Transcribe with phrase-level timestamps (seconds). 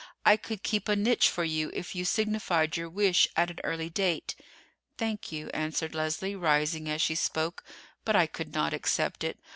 [0.25, 3.87] I could keep a niche for you if you signified your wish at an early
[3.91, 4.33] date."
[4.97, 7.63] "Thank you," answered Leslie, rising as she spoke,
[8.03, 9.37] "but I could not accept it.